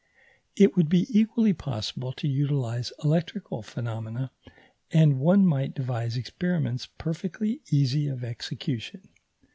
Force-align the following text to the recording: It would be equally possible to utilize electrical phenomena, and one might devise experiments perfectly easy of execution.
It 0.55 0.75
would 0.75 0.89
be 0.89 1.05
equally 1.11 1.53
possible 1.53 2.11
to 2.13 2.27
utilize 2.27 2.91
electrical 3.03 3.61
phenomena, 3.61 4.31
and 4.89 5.19
one 5.19 5.45
might 5.45 5.75
devise 5.75 6.17
experiments 6.17 6.87
perfectly 6.87 7.61
easy 7.69 8.07
of 8.07 8.23
execution. 8.23 9.09